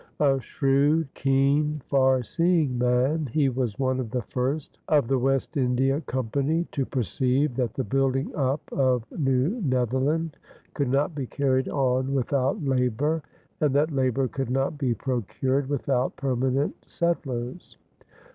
A 0.19 0.39
shrewd, 0.39 1.13
keen, 1.13 1.79
far 1.85 2.23
seeing 2.23 2.75
man, 2.75 3.27
he 3.27 3.49
was 3.49 3.77
one 3.77 3.99
of 3.99 4.09
the 4.09 4.23
first 4.23 4.79
of 4.87 5.07
the 5.07 5.19
West 5.19 5.57
India 5.57 6.01
Company 6.07 6.65
to 6.71 6.87
perceive 6.87 7.55
that 7.57 7.75
the 7.75 7.83
building 7.83 8.33
up 8.35 8.61
of 8.73 9.03
New 9.11 9.61
Netherland 9.63 10.37
could 10.73 10.89
not 10.89 11.13
be 11.13 11.27
carried 11.27 11.69
on 11.69 12.15
without 12.15 12.63
labor, 12.63 13.21
and 13.59 13.75
that 13.75 13.91
labor 13.91 14.27
could 14.27 14.49
not 14.49 14.75
be 14.75 14.95
procured 14.95 15.69
without 15.69 16.15
permanent 16.15 16.73
settlers. 16.87 17.77